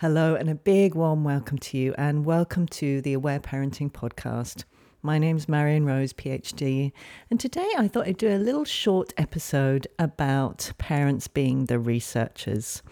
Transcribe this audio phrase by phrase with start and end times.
[0.00, 4.64] Hello, and a big warm welcome to you, and welcome to the Aware Parenting Podcast.
[5.02, 6.92] My name's Marion Rose, PhD,
[7.30, 12.82] and today I thought I'd do a little short episode about parents being the researchers.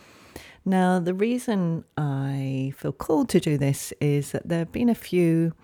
[0.66, 4.94] Now, the reason I feel called to do this is that there have been a
[4.94, 5.54] few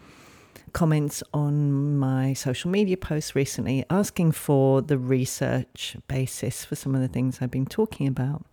[0.73, 7.03] comments on my social media posts recently asking for the research basis for some of
[7.03, 8.47] the things I've been talking about.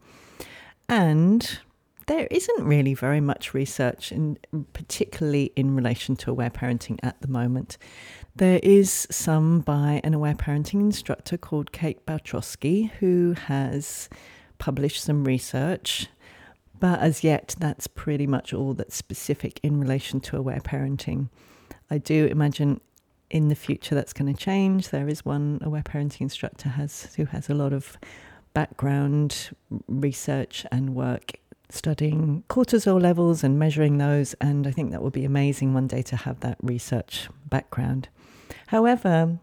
[0.90, 1.58] And
[2.08, 4.38] there isn't really very much research, in,
[4.74, 7.78] particularly in relation to aware parenting at the moment.
[8.36, 14.10] There is some by an aware parenting instructor called Kate Balchowsky who has
[14.58, 16.08] published some research,
[16.80, 21.30] but as yet, that's pretty much all that's specific in relation to aware parenting.
[21.92, 22.82] I do imagine
[23.30, 24.90] in the future that's going to change.
[24.90, 27.98] There is one aware parenting instructor has who has a lot of
[28.54, 29.52] background
[29.88, 31.34] research and work
[31.72, 34.34] studying cortisol levels and measuring those.
[34.36, 38.10] And I think that would be amazing one day to have that research background.
[38.68, 39.40] However,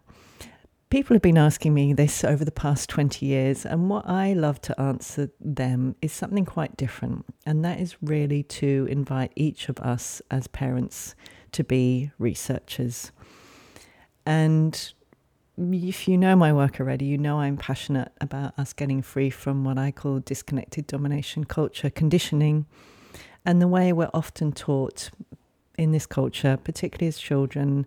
[0.89, 4.61] people have been asking me this over the past 20 years, and what I love
[4.61, 7.25] to answer them is something quite different.
[7.45, 11.15] And that is really to invite each of us as parents
[11.51, 13.11] to be researchers.
[14.25, 14.93] And
[15.59, 19.63] if you know my work already, you know I'm passionate about us getting free from
[19.63, 22.65] what I call disconnected domination culture conditioning
[23.45, 25.09] and the way we're often taught
[25.77, 27.85] in this culture, particularly as children,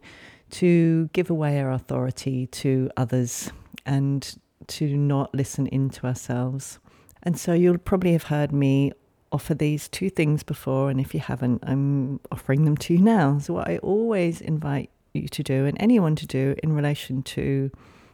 [0.51, 3.51] to give away our authority to others
[3.86, 4.36] and
[4.67, 6.79] to not listen into ourselves.
[7.23, 8.92] And so you'll probably have heard me
[9.31, 13.39] offer these two things before, and if you haven't, I'm offering them to you now.
[13.39, 17.70] So, what I always invite you to do and anyone to do in relation to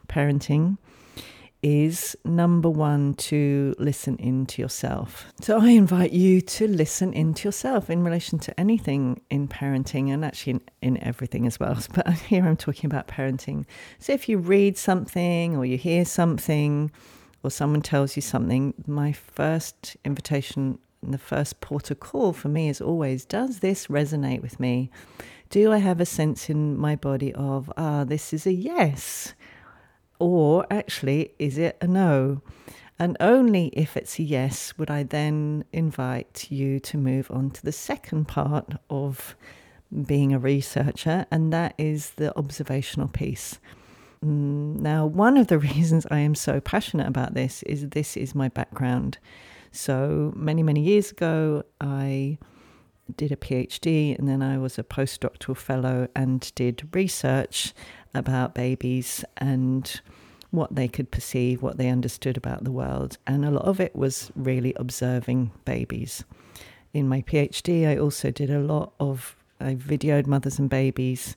[0.07, 0.77] parenting
[1.61, 5.25] is number one to listen into yourself.
[5.41, 10.23] So I invite you to listen into yourself in relation to anything in parenting and
[10.23, 11.77] actually in, in, everything as well.
[11.93, 13.65] But here I'm talking about parenting.
[13.99, 16.91] So if you read something or you hear something
[17.43, 22.49] or someone tells you something, my first invitation and the first port of call for
[22.49, 24.89] me is always does this resonate with me?
[25.49, 29.33] Do I have a sense in my body of, ah, this is a yes?
[30.19, 32.41] Or actually, is it a no?
[32.99, 37.63] And only if it's a yes would I then invite you to move on to
[37.63, 39.35] the second part of
[40.05, 43.57] being a researcher, and that is the observational piece.
[44.23, 48.35] Mm, now, one of the reasons I am so passionate about this is this is
[48.35, 49.17] my background.
[49.71, 52.37] So, many, many years ago, I
[53.17, 57.73] did a PhD and then I was a postdoctoral fellow and did research
[58.13, 60.01] about babies and
[60.51, 63.17] what they could perceive, what they understood about the world.
[63.27, 66.23] And a lot of it was really observing babies.
[66.93, 71.35] In my PhD, I also did a lot of, I videoed mothers and babies.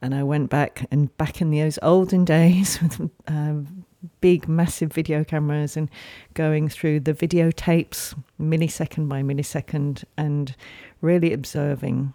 [0.00, 3.84] And I went back and back in those olden days with um,
[4.20, 5.90] big, massive video cameras and
[6.34, 10.54] going through the videotapes millisecond by millisecond and
[11.00, 12.12] really observing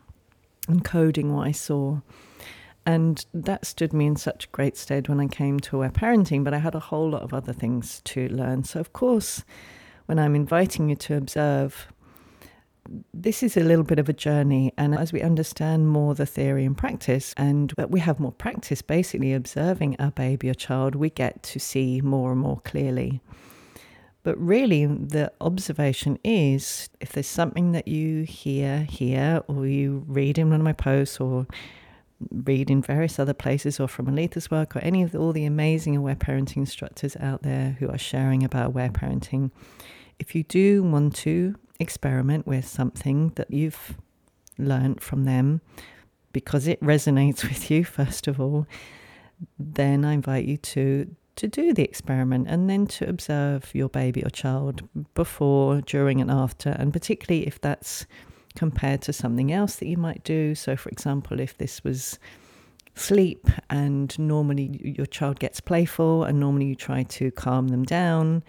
[0.67, 1.99] and coding what I saw.
[2.85, 6.53] And that stood me in such great stead when I came to aware parenting, but
[6.53, 8.63] I had a whole lot of other things to learn.
[8.63, 9.43] So, of course,
[10.05, 11.87] when I'm inviting you to observe,
[13.13, 14.73] this is a little bit of a journey.
[14.77, 19.33] And as we understand more the theory and practice, and we have more practice basically
[19.33, 23.21] observing our baby or child, we get to see more and more clearly.
[24.23, 30.37] But really, the observation is if there's something that you hear here, or you read
[30.37, 31.47] in one of my posts, or
[32.31, 35.45] read in various other places, or from Aletha's work, or any of the, all the
[35.45, 39.49] amazing aware parenting instructors out there who are sharing about aware parenting,
[40.19, 43.97] if you do want to experiment with something that you've
[44.57, 45.61] learned from them,
[46.33, 48.67] because it resonates with you, first of all,
[49.59, 54.23] then I invite you to to do the experiment and then to observe your baby
[54.23, 54.81] or child
[55.13, 58.07] before, during, and after, and particularly if that's
[58.55, 60.55] compared to something else that you might do.
[60.55, 62.17] So, for example, if this was
[62.96, 68.43] sleep and normally your child gets playful and normally you try to calm them down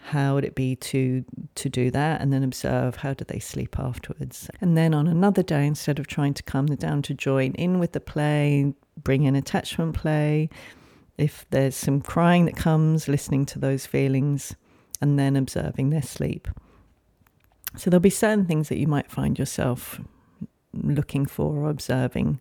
[0.00, 1.24] how would it be to
[1.54, 5.42] to do that and then observe how do they sleep afterwards and then on another
[5.42, 8.72] day instead of trying to calm them down to join in with the play
[9.02, 10.48] bring in attachment play
[11.18, 14.54] if there's some crying that comes, listening to those feelings,
[15.00, 16.48] and then observing their sleep.
[17.76, 20.00] So there'll be certain things that you might find yourself
[20.72, 22.40] looking for or observing.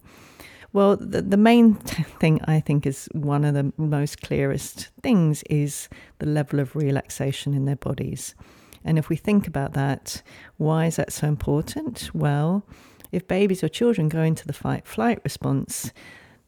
[0.74, 1.76] Well, the, the main
[2.20, 7.54] thing I think is one of the most clearest things is the level of relaxation
[7.54, 8.36] in their bodies.
[8.84, 10.22] And if we think about that,
[10.58, 12.10] why is that so important?
[12.14, 12.64] Well,
[13.12, 15.92] if babies or children go into the fight flight response,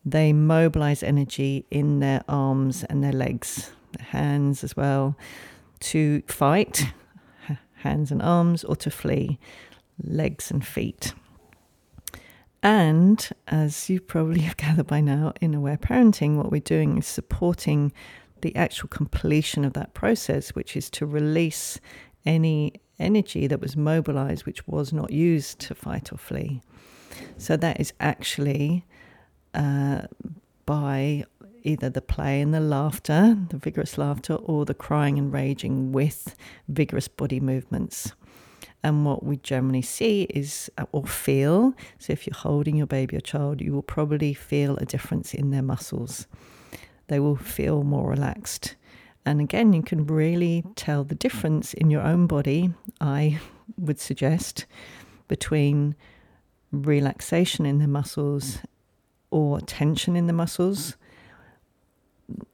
[0.06, 5.18] they mobilize energy in their arms and their legs, their hands as well,
[5.82, 6.94] to fight,
[7.76, 9.40] hands and arms, or to flee,
[10.04, 11.14] legs and feet.
[12.62, 17.08] And as you probably have gathered by now, in aware parenting, what we're doing is
[17.08, 17.92] supporting
[18.42, 21.80] the actual completion of that process, which is to release
[22.26, 26.62] any energy that was mobilized, which was not used to fight or flee.
[27.38, 28.86] So that is actually
[29.54, 30.04] uh,
[30.66, 31.26] by
[31.64, 36.36] either the play and the laughter, the vigorous laughter, or the crying and raging with
[36.68, 38.14] vigorous body movements.
[38.82, 43.18] And what we generally see is, uh, or feel, so if you're holding your baby
[43.18, 46.28] or child, you will probably feel a difference in their muscles.
[47.08, 48.76] They will feel more relaxed.
[49.26, 53.40] And again, you can really tell the difference in your own body, I
[53.78, 54.66] would suggest,
[55.28, 55.96] between
[56.72, 58.60] relaxation in the muscles
[59.30, 60.96] or tension in the muscles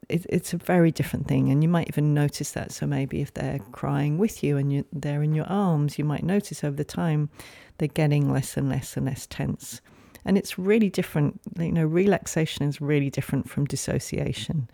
[0.09, 2.71] it, it's a very different thing, and you might even notice that.
[2.71, 6.23] So maybe if they're crying with you and you, they're in your arms, you might
[6.23, 7.29] notice over the time
[7.77, 9.81] they're getting less and less and less tense.
[10.23, 11.39] And it's really different.
[11.59, 14.69] You know, relaxation is really different from dissociation.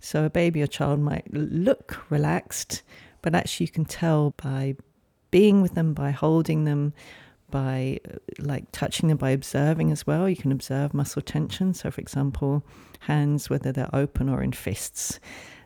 [0.00, 2.82] So a baby or child might look relaxed,
[3.22, 4.76] but actually you can tell by
[5.30, 6.92] being with them, by holding them,
[7.52, 10.28] by uh, like touching them by observing as well.
[10.28, 11.74] You can observe muscle tension.
[11.74, 12.64] So, for example,
[13.00, 15.20] hands, whether they're open or in fists,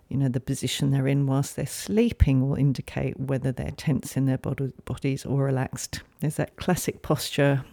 [0.09, 4.27] you know, the position they're in whilst they're sleeping will indicate whether they're tense in
[4.27, 6.03] their bodies or relaxed.
[6.21, 7.65] There's that classic posture.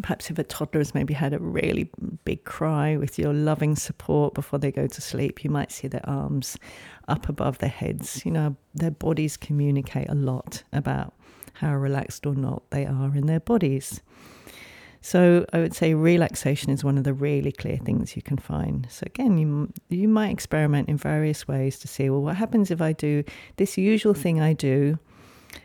[0.00, 1.90] Perhaps if a toddler has maybe had a really
[2.24, 6.08] big cry with your loving support before they go to sleep, you might see their
[6.08, 6.56] arms
[7.08, 8.24] up above their heads.
[8.24, 11.12] You know, their bodies communicate a lot about
[11.54, 14.00] how relaxed or not they are in their bodies.
[15.00, 18.86] So I would say relaxation is one of the really clear things you can find.
[18.90, 22.80] So again, you you might experiment in various ways to see well what happens if
[22.80, 23.22] I do
[23.56, 24.98] this usual thing I do,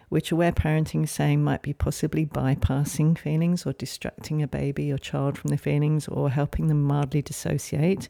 [0.10, 4.98] which aware parenting is saying might be possibly bypassing feelings or distracting a baby or
[4.98, 8.10] child from their feelings or helping them mildly dissociate.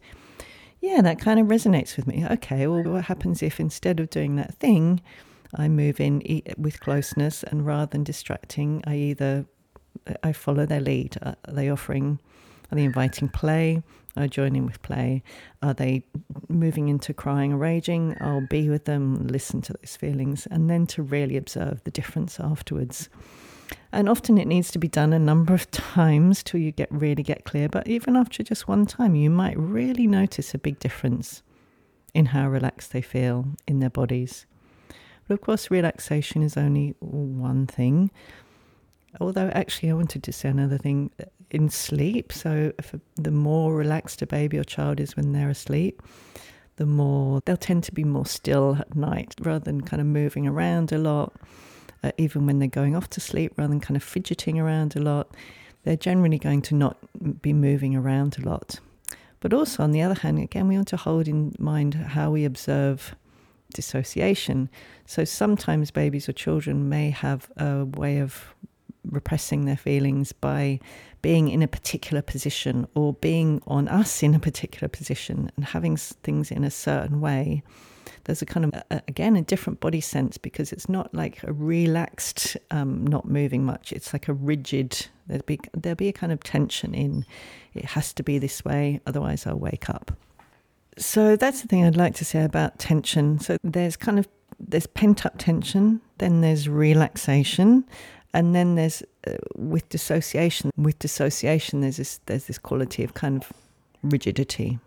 [0.81, 2.25] Yeah, that kind of resonates with me.
[2.25, 5.01] Okay, well, what happens if instead of doing that thing,
[5.55, 6.21] I move in
[6.57, 9.45] with closeness, and rather than distracting, I either
[10.23, 11.17] I follow their lead.
[11.21, 12.19] Are they offering?
[12.71, 13.81] Are they inviting play?
[14.15, 15.23] I join in with play.
[15.61, 16.03] Are they
[16.49, 18.15] moving into crying or raging?
[18.19, 22.39] I'll be with them, listen to those feelings, and then to really observe the difference
[22.39, 23.09] afterwards.
[23.91, 27.23] And often it needs to be done a number of times till you get really
[27.23, 27.69] get clear.
[27.69, 31.41] But even after just one time, you might really notice a big difference
[32.13, 34.45] in how relaxed they feel in their bodies.
[35.29, 38.09] But of course, relaxation is only one thing.
[39.21, 41.11] Although, actually, I wanted to say another thing
[41.51, 42.33] in sleep.
[42.33, 42.73] So,
[43.15, 46.01] the more relaxed a baby or child is when they're asleep,
[46.77, 50.47] the more they'll tend to be more still at night rather than kind of moving
[50.47, 51.31] around a lot.
[52.03, 54.99] Uh, even when they're going off to sleep, rather than kind of fidgeting around a
[54.99, 55.29] lot,
[55.83, 56.97] they're generally going to not
[57.39, 58.79] be moving around a lot.
[59.41, 62.45] But also, on the other hand, again, we want to hold in mind how we
[62.45, 63.15] observe
[63.73, 64.69] dissociation.
[65.05, 68.53] So sometimes babies or children may have a way of
[69.09, 70.79] repressing their feelings by
[71.21, 75.97] being in a particular position or being on us in a particular position and having
[75.97, 77.63] things in a certain way.
[78.25, 82.57] There's a kind of, again, a different body sense because it's not like a relaxed,
[82.69, 83.91] um, not moving much.
[83.91, 87.25] It's like a rigid, there'll be, there'll be a kind of tension in
[87.73, 90.11] it has to be this way, otherwise I'll wake up.
[90.99, 93.39] So that's the thing I'd like to say about tension.
[93.39, 94.27] So there's kind of
[94.59, 97.85] there's pent up tension, then there's relaxation,
[98.33, 100.71] and then there's uh, with dissociation.
[100.75, 103.53] With dissociation, there's this there's this quality of kind of
[104.03, 104.79] rigidity.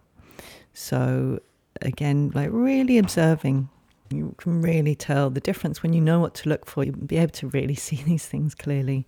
[0.74, 1.40] So
[1.80, 3.70] again, like really observing,
[4.10, 6.84] you can really tell the difference when you know what to look for.
[6.84, 9.06] You'll be able to really see these things clearly.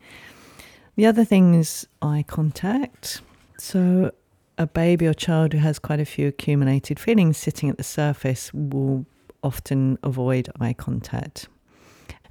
[0.96, 3.20] The other thing is eye contact.
[3.58, 4.12] So
[4.58, 8.52] a baby or child who has quite a few accumulated feelings sitting at the surface
[8.52, 9.06] will
[9.42, 11.49] often avoid eye contact.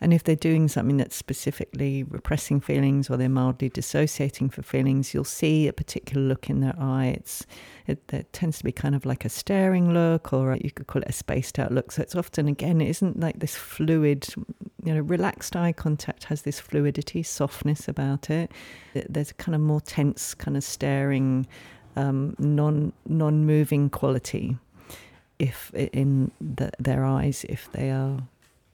[0.01, 5.13] And if they're doing something that's specifically repressing feelings or they're mildly dissociating for feelings,
[5.13, 7.15] you'll see a particular look in their eye.
[7.15, 7.45] It's,
[7.87, 11.09] it, tends to be kind of like a staring look, or you could call it
[11.09, 11.93] a spaced out look.
[11.93, 14.27] So it's often, again, it isn't like this fluid,
[14.83, 18.51] you know, relaxed eye contact has this fluidity, softness about it.
[18.93, 21.47] There's a kind of more tense, kind of staring
[21.95, 24.57] um, non non moving quality
[25.39, 28.19] if in the, their eyes if they are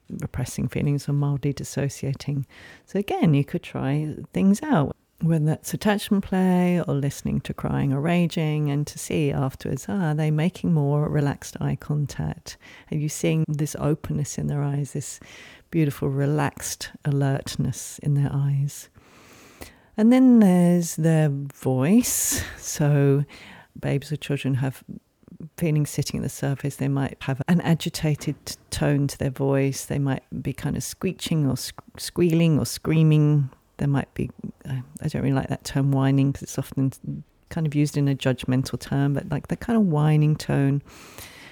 [0.10, 2.46] repressing feelings or mildly dissociating.
[2.86, 7.94] So, again, you could try things out, whether that's attachment play or listening to crying
[7.94, 12.58] or raging, and to see afterwards ah, are they making more relaxed eye contact?
[12.92, 15.20] Are you seeing this openness in their eyes, this
[15.72, 18.90] beautiful, relaxed alertness in their eyes?
[20.00, 22.42] And then there's their voice.
[22.58, 23.26] So,
[23.78, 24.82] babies or children have
[25.58, 26.78] feelings sitting at the surface.
[26.78, 28.38] They might have an agitated
[28.70, 29.84] tone to their voice.
[29.84, 31.56] They might be kind of screeching or
[31.98, 33.50] squealing or screaming.
[33.76, 34.30] There might be,
[34.66, 36.94] I don't really like that term whining because it's often
[37.50, 40.82] kind of used in a judgmental term, but like the kind of whining tone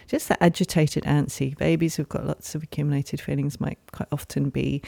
[0.07, 4.81] just that agitated, antsy babies who've got lots of accumulated feelings might quite often be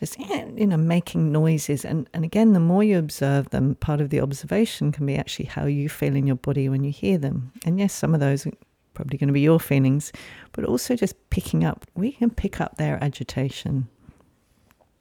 [0.00, 1.84] just you know making noises.
[1.84, 5.46] And and again, the more you observe them, part of the observation can be actually
[5.46, 7.52] how you feel in your body when you hear them.
[7.64, 8.52] And yes, some of those are
[8.94, 10.12] probably going to be your feelings,
[10.52, 11.86] but also just picking up.
[11.94, 13.88] We can pick up their agitation.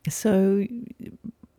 [0.09, 0.65] So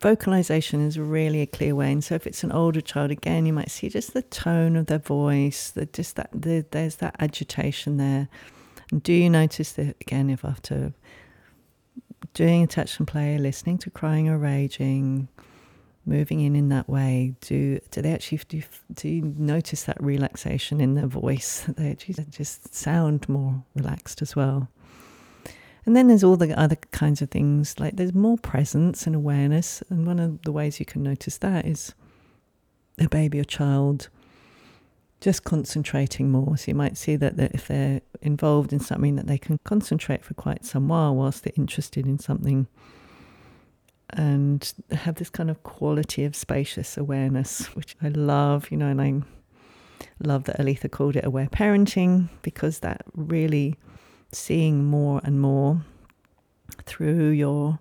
[0.07, 1.91] vocalization is really a clear way.
[1.91, 4.87] And so if it's an older child, again, you might see just the tone of
[4.87, 8.29] their voice, that just that the, there's that agitation there.
[8.93, 10.93] And do you notice that again, if after
[12.35, 15.27] doing attachment play, listening to crying or raging,
[16.05, 18.63] moving in in that way, do do they actually do,
[18.95, 21.65] do you notice that relaxation in their voice?
[21.77, 24.69] They actually just sound more relaxed as well.
[25.87, 29.83] And then there's all the other kinds of things, like there's more presence and awareness.
[29.89, 31.95] And one of the ways you can notice that is
[32.99, 34.09] a baby or child
[35.21, 36.57] just concentrating more.
[36.57, 40.25] So you might see that, that if they're involved in something, that they can concentrate
[40.25, 42.67] for quite some while whilst they're interested in something
[44.11, 49.01] and have this kind of quality of spacious awareness, which I love, you know, and
[49.01, 49.23] I
[50.21, 53.77] love that Aletha called it aware parenting because that really
[54.37, 55.81] seeing more and more
[56.85, 57.79] through your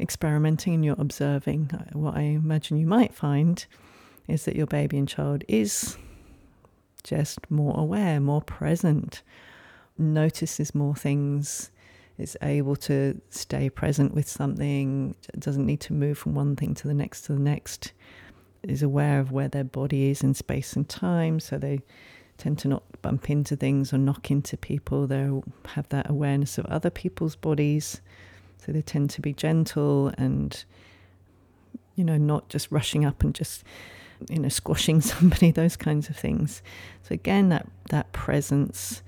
[0.00, 1.70] experimenting and your observing.
[1.92, 3.64] What I imagine you might find
[4.26, 5.96] is that your baby and child is
[7.02, 9.22] just more aware, more present,
[9.98, 11.70] notices more things,
[12.18, 16.88] is able to stay present with something, doesn't need to move from one thing to
[16.88, 17.92] the next to the next,
[18.62, 21.80] is aware of where their body is in space and time, so they
[22.38, 25.06] tend to not bump into things or knock into people.
[25.06, 25.30] They
[25.66, 28.00] have that awareness of other people's bodies.
[28.58, 30.64] So they tend to be gentle and,
[31.94, 33.62] you know, not just rushing up and just,
[34.28, 36.62] you know, squashing somebody, those kinds of things.
[37.02, 39.02] So again, that, that presence,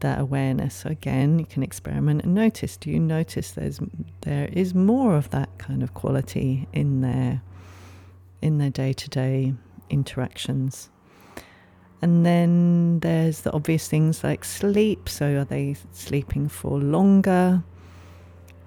[0.00, 0.74] that awareness.
[0.74, 2.76] So again, you can experiment and notice.
[2.76, 3.80] Do you notice there's
[4.22, 7.42] there is more of that kind of quality in their
[8.42, 9.54] in their day to day
[9.88, 10.90] interactions?
[12.02, 15.08] And then there's the obvious things like sleep.
[15.08, 17.62] So, are they sleeping for longer?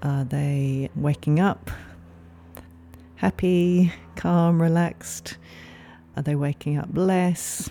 [0.02, 1.70] Are they waking up
[3.16, 5.38] happy, calm, relaxed?
[6.16, 7.70] Are they waking up less?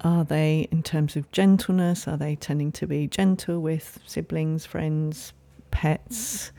[0.00, 5.32] Are they, in terms of gentleness, are they tending to be gentle with siblings, friends,
[5.70, 6.50] pets?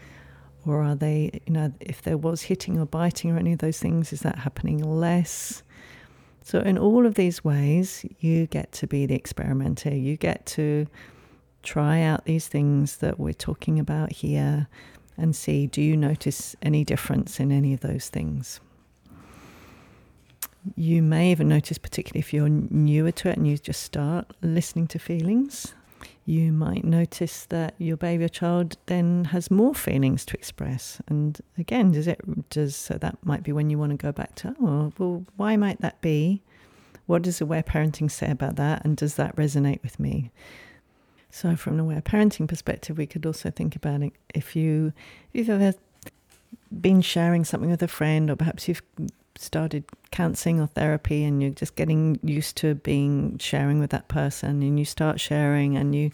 [0.65, 3.79] Or are they, you know, if there was hitting or biting or any of those
[3.79, 5.61] things, is that happening less?
[6.45, 9.89] So, in all of these ways, you get to be the experimenter.
[9.89, 10.85] You get to
[11.63, 14.67] try out these things that we're talking about here
[15.17, 18.59] and see do you notice any difference in any of those things?
[20.75, 24.85] You may even notice, particularly if you're newer to it and you just start listening
[24.89, 25.73] to feelings,
[26.25, 30.99] you might notice that your baby or child then has more feelings to express.
[31.07, 34.33] And again, does it does so that might be when you want to go back
[34.35, 36.41] to, oh, well, why might that be?
[37.05, 38.83] What does aware parenting say about that?
[38.83, 40.31] And does that resonate with me?
[41.29, 44.93] So from an aware parenting perspective, we could also think about it if you
[45.31, 45.77] if you've ever
[46.81, 48.81] been sharing something with a friend, or perhaps you've
[49.37, 54.61] started counseling or therapy and you're just getting used to being sharing with that person
[54.61, 56.11] and you start sharing and you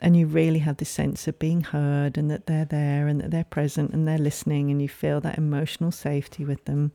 [0.00, 3.30] and you really have this sense of being heard and that they're there and that
[3.32, 6.92] they're present and they're listening and you feel that emotional safety with them.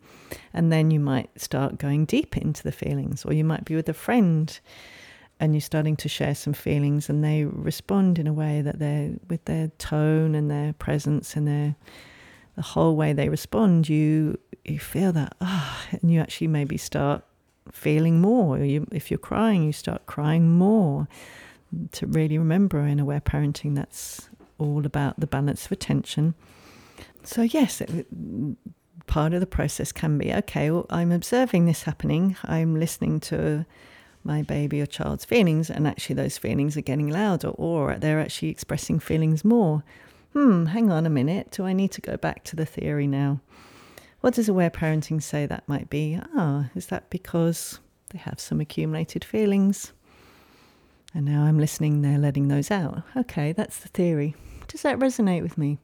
[0.54, 3.90] And then you might start going deep into the feelings or you might be with
[3.90, 4.58] a friend
[5.40, 9.12] and you're starting to share some feelings and they respond in a way that they're
[9.30, 11.76] with their tone and their presence and their
[12.56, 16.78] the whole way they respond you you feel that ah, oh, and you actually maybe
[16.78, 17.24] start
[17.72, 18.58] feeling more.
[18.60, 21.08] You, if you're crying, you start crying more.
[21.94, 24.30] To really remember in aware parenting, that's
[24.60, 26.36] all about the balance of attention.
[27.24, 28.08] So yes, it,
[29.08, 30.70] part of the process can be okay.
[30.70, 32.36] Well, I'm observing this happening.
[32.44, 33.66] I'm listening to
[34.24, 38.50] my baby or child's feelings, and actually those feelings are getting louder, or they're actually
[38.50, 39.84] expressing feelings more.
[40.34, 41.52] Hmm, hang on a minute.
[41.52, 43.42] Do I need to go back to the theory now?
[44.24, 46.18] What does aware parenting say that might be?
[46.34, 49.92] Ah, is that because they have some accumulated feelings?
[51.14, 53.04] And now I'm listening, they're letting those out.
[53.18, 54.34] Okay, that's the theory.
[54.70, 55.78] Does that resonate with me?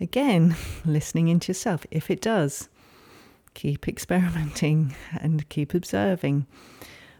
[0.00, 0.56] Again,
[0.86, 1.84] listening into yourself.
[1.90, 2.70] If it does,
[3.52, 6.46] keep experimenting and keep observing.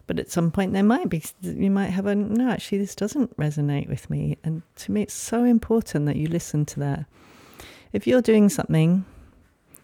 [0.07, 3.37] But at some point, there might be, you might have a, no, actually, this doesn't
[3.37, 4.39] resonate with me.
[4.43, 7.05] And to me, it's so important that you listen to that.
[7.91, 9.05] If you're doing something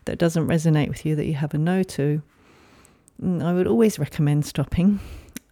[0.09, 2.23] that doesn't resonate with you, that you have a no to,
[3.21, 4.99] mm, I would always recommend stopping.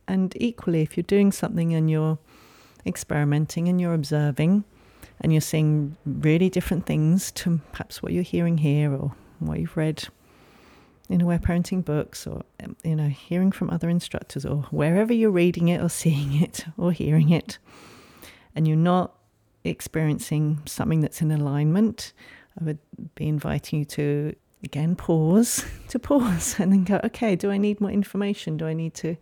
[0.08, 2.18] And equally, if you're doing something and you're
[2.88, 4.64] experimenting and you're observing
[5.22, 9.78] and you're seeing really different things to perhaps what you're hearing here or what you've
[9.78, 10.08] read
[11.08, 15.30] in aware parenting books or um, you know hearing from other instructors or wherever you're
[15.30, 17.60] reading it or seeing it or hearing it
[18.56, 19.14] and you're not
[19.64, 22.14] experiencing something that's in alignment
[22.60, 22.80] i would
[23.16, 27.80] be inviting you to again pause to pause and then go okay do i need
[27.82, 28.58] more information?
[28.58, 29.16] Do i need to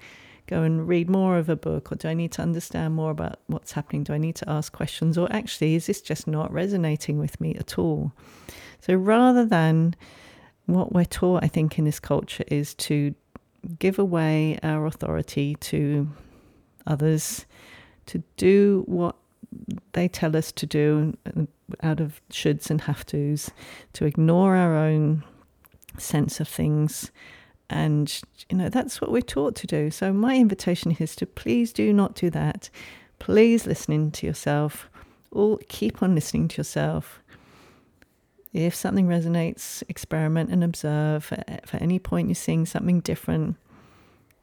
[0.48, 3.40] go and read more of a book or do i need to understand more about
[3.48, 4.04] what's happening?
[4.04, 5.18] Do i need to ask questions?
[5.18, 8.14] Or actually is this just not resonating with me at all?
[8.82, 9.96] So rather than
[10.66, 13.16] what we're taught, I think, in this culture is to
[13.80, 16.08] give away our authority to
[16.86, 17.46] others,
[18.08, 19.16] to do what
[19.94, 21.44] they tell us to do uh,
[21.82, 23.50] out of shoulds and have tos,
[23.94, 25.24] to ignore our own
[25.98, 27.12] sense of things.
[27.70, 29.90] And, you know, that's what we're taught to do.
[29.90, 32.70] So, my invitation is to please do not do that.
[33.18, 34.90] Please listen to yourself,
[35.32, 37.22] or keep on listening to yourself
[38.56, 41.26] if something resonates, experiment and observe.
[41.26, 43.58] For any point you're seeing something different,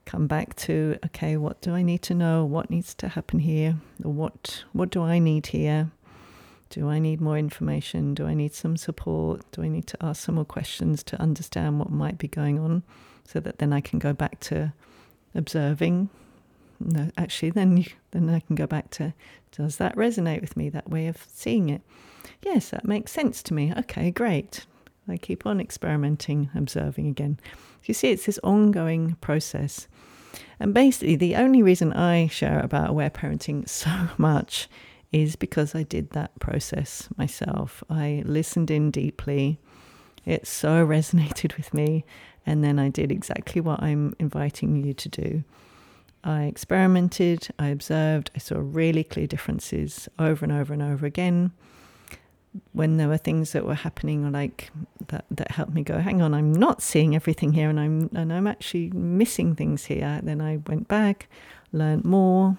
[0.05, 2.45] come back to okay, what do I need to know?
[2.45, 3.77] What needs to happen here?
[3.99, 5.91] What what do I need here?
[6.71, 8.15] Do I need more information?
[8.15, 9.43] Do I need some support?
[9.53, 12.83] Do I need to ask some more questions to understand what might be going on
[13.25, 14.73] so that then I can go back to
[15.35, 16.09] observing?
[16.81, 19.13] No, actually, then you, then I can go back to
[19.53, 20.71] does that resonate with me?
[20.71, 21.83] That way of seeing it.
[22.43, 23.73] Yes, that makes sense to me.
[23.77, 24.65] Okay, great.
[25.09, 27.39] I keep on experimenting, observing again.
[27.85, 29.89] You see, it's this ongoing process.
[30.61, 34.69] And basically, the only reason I share about aware parenting so much
[35.11, 37.85] is because I did that process myself.
[37.91, 39.59] I listened in deeply.
[40.25, 42.05] It so resonated with me.
[42.47, 45.45] And then I did exactly what I'm inviting you to do.
[46.25, 51.53] I experimented, I observed, I saw really clear differences over and over and over again
[52.73, 54.71] when there were things that were happening like
[55.09, 58.33] that that helped me go hang on i'm not seeing everything here and i'm and
[58.33, 60.21] i'm actually missing things here.
[60.23, 61.29] Then i went back
[61.73, 62.59] learned more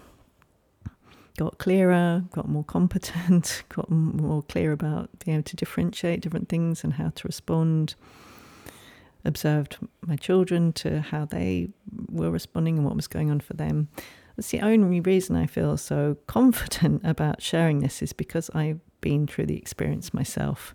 [1.37, 6.83] got clearer got more competent got more clear about being able to differentiate different things
[6.83, 7.95] and how to respond.
[9.25, 11.69] Observed my children to how they
[12.11, 13.87] were responding and what was going on for them
[14.35, 19.27] that's the only reason i feel so confident about sharing this is because I've been
[19.27, 20.73] through the experience myself.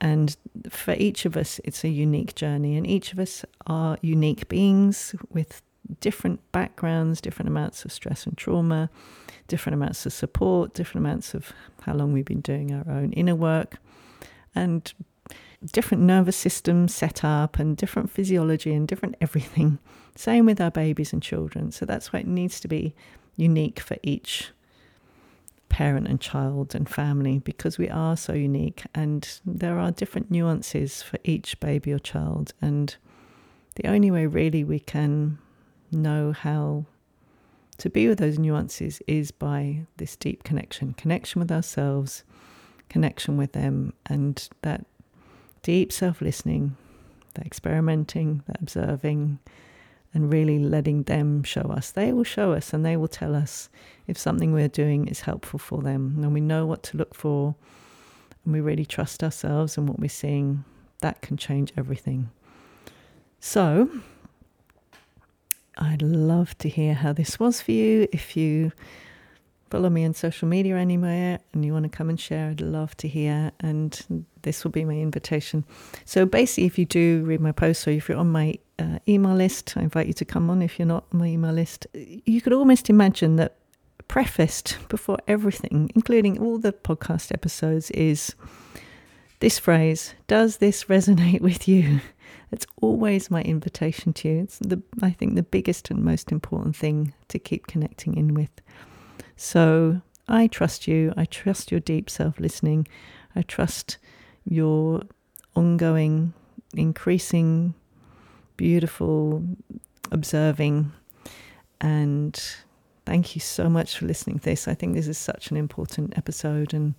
[0.00, 0.36] And
[0.68, 5.14] for each of us, it's a unique journey, and each of us are unique beings
[5.30, 5.62] with
[6.00, 8.90] different backgrounds, different amounts of stress and trauma,
[9.46, 11.52] different amounts of support, different amounts of
[11.82, 13.78] how long we've been doing our own inner work,
[14.54, 14.92] and
[15.72, 19.78] different nervous system set up, and different physiology, and different everything.
[20.16, 21.70] Same with our babies and children.
[21.70, 22.94] So that's why it needs to be
[23.36, 24.50] unique for each
[25.68, 31.02] parent and child and family because we are so unique and there are different nuances
[31.02, 32.54] for each baby or child.
[32.62, 32.96] And
[33.74, 35.38] the only way really we can
[35.92, 36.86] know how
[37.76, 42.24] to be with those nuances is by this deep connection connection with ourselves,
[42.88, 44.86] connection with them, and that
[45.62, 46.74] deep self listening,
[47.34, 49.40] that experimenting, that observing
[50.16, 51.90] and really letting them show us.
[51.90, 53.68] They will show us and they will tell us
[54.06, 56.16] if something we're doing is helpful for them.
[56.22, 57.54] And we know what to look for
[58.42, 60.64] and we really trust ourselves and what we're seeing.
[61.02, 62.30] That can change everything.
[63.40, 63.90] So,
[65.76, 68.08] I'd love to hear how this was for you.
[68.10, 68.72] If you
[69.70, 72.96] follow me on social media anywhere and you want to come and share, I'd love
[72.98, 73.52] to hear.
[73.60, 75.64] And this will be my invitation.
[76.04, 79.34] So basically, if you do read my posts or if you're on my uh, email
[79.34, 79.74] list.
[79.76, 81.86] I invite you to come on if you're not on my email list.
[81.94, 83.56] You could almost imagine that
[84.08, 88.34] prefaced before everything, including all the podcast episodes, is
[89.40, 92.00] this phrase Does this resonate with you?
[92.52, 94.42] It's always my invitation to you.
[94.42, 98.50] It's the I think the biggest and most important thing to keep connecting in with.
[99.36, 101.12] So I trust you.
[101.16, 102.88] I trust your deep self listening.
[103.34, 103.98] I trust
[104.44, 105.02] your
[105.54, 106.32] ongoing,
[106.74, 107.74] increasing,
[108.56, 109.44] beautiful
[110.10, 110.92] observing.
[111.80, 112.40] And
[113.04, 114.66] thank you so much for listening to this.
[114.66, 116.72] I think this is such an important episode.
[116.72, 116.94] And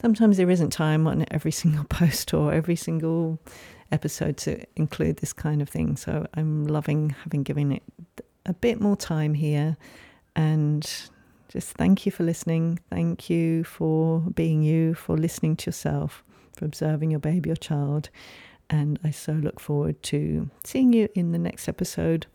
[0.00, 3.38] sometimes there isn't time on every single post or every single
[3.92, 5.96] episode to include this kind of thing.
[5.96, 7.82] So I'm loving having given it
[8.46, 9.76] a bit more time here.
[10.36, 10.88] And
[11.50, 12.78] just thank you for listening.
[12.90, 16.22] Thank you for being you, for listening to yourself,
[16.56, 18.08] for observing your baby or child.
[18.70, 22.26] And I so look forward to seeing you in the next episode.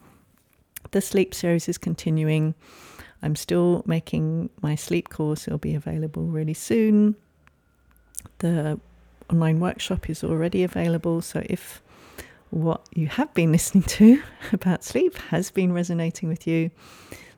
[0.91, 2.56] The sleep series is continuing.
[3.23, 7.15] I'm still making my sleep course, it'll be available really soon.
[8.39, 8.82] The
[9.32, 11.21] online workshop is already available.
[11.21, 11.82] So if
[12.49, 16.69] what you have been listening to about sleep has been resonating with you,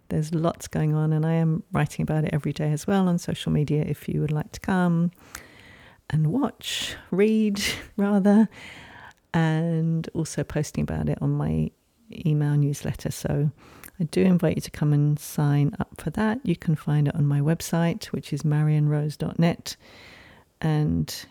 [0.10, 3.18] there's lots going on, and I am writing about it every day as well on
[3.18, 5.12] social media if you would like to come
[6.10, 7.62] and watch, read
[7.98, 8.50] rather,
[9.34, 11.72] and also posting about it on my
[12.26, 13.12] email newsletter.
[13.12, 13.52] So
[14.00, 16.40] I do invite you to come and sign up for that.
[16.44, 19.76] You can find it on my website, which is marionrose.net.
[20.62, 21.26] And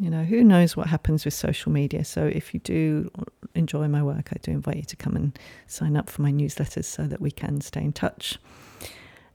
[0.00, 2.04] you know, who knows what happens with social media.
[2.06, 3.10] So if you do
[3.54, 6.86] enjoy my work, I do invite you to come and sign up for my newsletters
[6.86, 8.38] so that we can stay in touch.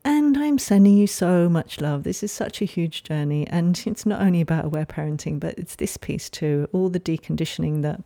[0.03, 2.03] And I'm sending you so much love.
[2.03, 3.45] This is such a huge journey.
[3.47, 7.83] And it's not only about aware parenting, but it's this piece too all the deconditioning
[7.83, 8.01] that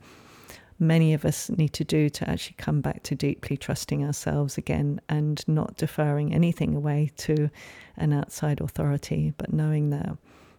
[0.77, 4.99] many of us need to do to actually come back to deeply trusting ourselves again
[5.07, 7.49] and not deferring anything away to
[7.95, 10.17] an outside authority, but knowing that,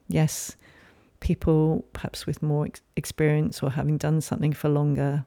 [0.09, 0.57] yes,
[1.21, 5.25] people perhaps with more ex- experience or having done something for longer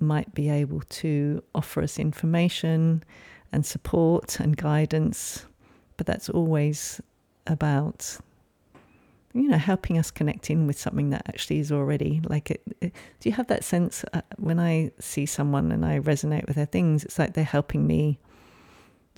[0.00, 3.02] might be able to offer us information
[3.52, 5.46] and support and guidance,
[5.96, 7.00] but that's always
[7.46, 8.18] about
[9.34, 12.92] you know helping us connect in with something that actually is already like it, it
[13.18, 16.64] do you have that sense uh, when i see someone and i resonate with their
[16.64, 18.18] things it's like they're helping me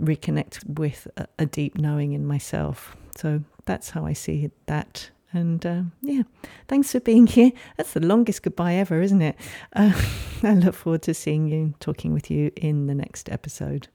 [0.01, 2.97] reconnect with a, a deep knowing in myself.
[3.17, 6.23] So that's how i see that and uh, yeah,
[6.69, 7.53] thanks for being here.
[7.77, 9.37] That's the longest goodbye ever, isn't it?
[9.75, 9.93] Uh,
[10.43, 13.89] I look forward to seeing you, talking with you in the next episode.